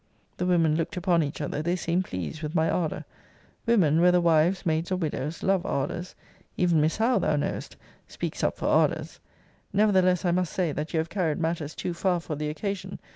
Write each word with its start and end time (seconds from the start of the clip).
[The 0.37 0.47
women 0.47 0.77
looked 0.77 0.97
upon 0.97 1.21
each 1.21 1.41
other 1.41 1.61
they 1.61 1.75
seemed 1.75 2.05
pleased 2.05 2.41
with 2.41 2.55
my 2.55 2.67
ardour. 2.71 3.05
Women, 3.67 4.01
whether 4.01 4.19
wives, 4.19 4.65
maids, 4.65 4.91
or 4.91 4.95
widows, 4.95 5.43
love 5.43 5.63
ardours: 5.63 6.15
even 6.57 6.81
Miss 6.81 6.97
Howe, 6.97 7.19
thou 7.19 7.35
knowest, 7.35 7.77
speaks 8.07 8.43
up 8.43 8.57
for 8.57 8.65
ardours,*] 8.65 9.19
Nevertheless, 9.71 10.25
I 10.25 10.31
must 10.31 10.53
say, 10.53 10.71
that 10.71 10.91
you 10.91 10.97
have 10.97 11.09
carried 11.09 11.37
matters 11.37 11.75
too 11.75 11.93
far 11.93 12.19
for 12.19 12.35
the 12.35 12.49
occasion. 12.49 12.97